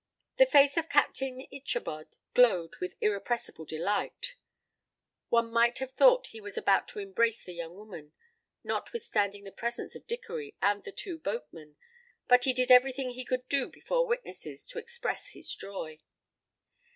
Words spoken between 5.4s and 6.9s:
might have thought he was about